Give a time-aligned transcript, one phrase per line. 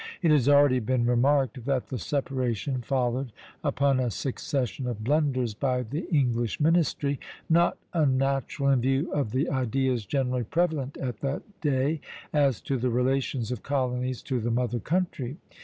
[0.23, 3.31] It has already been remarked that the separation followed
[3.63, 9.47] upon a succession of blunders by the English ministry, not unnatural in view of the
[9.47, 12.01] ideas generally prevalent at that day
[12.33, 15.37] as to the relations of colonies to the mother country.